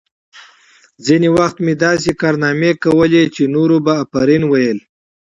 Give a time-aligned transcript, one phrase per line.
[1.05, 4.79] ځینې وخت مې داسې کارنامې کولې چې نورو به آفرین ویل